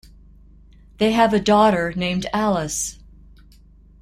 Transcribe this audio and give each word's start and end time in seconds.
They 0.97 1.11
have 1.11 1.31
a 1.31 1.39
daughter 1.39 1.93
named 1.95 2.25
Alice. 2.33 2.97